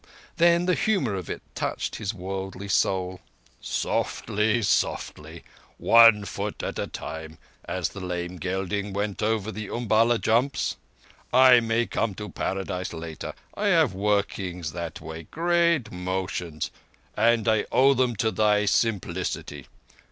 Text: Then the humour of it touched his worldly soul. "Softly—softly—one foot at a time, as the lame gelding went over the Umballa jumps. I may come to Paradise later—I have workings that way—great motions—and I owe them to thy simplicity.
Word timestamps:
Then 0.37 0.65
the 0.65 0.73
humour 0.73 1.13
of 1.13 1.29
it 1.29 1.43
touched 1.53 1.97
his 1.97 2.11
worldly 2.11 2.67
soul. 2.67 3.19
"Softly—softly—one 3.61 6.25
foot 6.25 6.63
at 6.63 6.79
a 6.79 6.87
time, 6.87 7.37
as 7.65 7.89
the 7.89 7.99
lame 7.99 8.37
gelding 8.37 8.93
went 8.93 9.21
over 9.21 9.51
the 9.51 9.67
Umballa 9.67 10.17
jumps. 10.17 10.75
I 11.31 11.59
may 11.59 11.85
come 11.85 12.15
to 12.15 12.29
Paradise 12.29 12.93
later—I 12.93 13.67
have 13.67 13.93
workings 13.93 14.71
that 14.71 15.01
way—great 15.01 15.91
motions—and 15.91 17.47
I 17.47 17.67
owe 17.71 17.93
them 17.93 18.15
to 18.15 18.31
thy 18.31 18.65
simplicity. 18.65 19.67